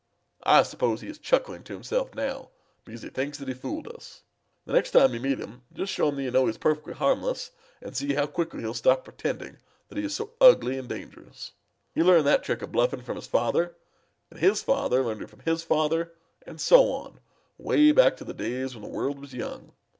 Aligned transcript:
I 0.47 0.63
suppose 0.63 1.01
he 1.01 1.09
is 1.09 1.19
chuckling 1.19 1.61
to 1.65 1.73
himself 1.73 2.15
now 2.15 2.49
because 2.85 3.03
he 3.03 3.09
thinks 3.09 3.37
that 3.37 3.47
he 3.47 3.53
fooled 3.53 3.87
us. 3.87 4.23
The 4.65 4.73
next 4.73 4.89
time 4.89 5.13
you 5.13 5.19
meet 5.19 5.37
him 5.39 5.61
just 5.73 5.93
show 5.93 6.07
him 6.09 6.15
that 6.15 6.23
you 6.23 6.31
know 6.31 6.45
he 6.45 6.49
is 6.49 6.57
perfectly 6.57 6.95
harmless 6.95 7.51
and 7.83 7.95
see 7.95 8.15
how 8.15 8.25
quickly 8.25 8.61
he'll 8.61 8.73
stop 8.73 9.03
pretending 9.05 9.57
that 9.89 9.99
he 9.99 10.03
is 10.03 10.15
so 10.15 10.33
ugly 10.41 10.79
and 10.79 10.89
dangerous. 10.89 11.51
He 11.93 12.01
learned 12.01 12.25
that 12.25 12.41
trick 12.43 12.63
of 12.63 12.71
bluffing 12.71 13.01
from 13.01 13.15
his 13.15 13.27
father, 13.27 13.75
and 14.31 14.39
his 14.39 14.63
father 14.63 15.03
learned 15.03 15.21
it 15.21 15.29
from 15.29 15.41
his 15.41 15.61
father, 15.61 16.13
and 16.47 16.59
so 16.59 16.85
on 16.91 17.19
way 17.59 17.91
back 17.91 18.17
to 18.17 18.23
the 18.23 18.33
days 18.33 18.73
when 18.73 18.81
the 18.81 18.87
world 18.97 19.19
was 19.19 19.35
young. 19.35 19.71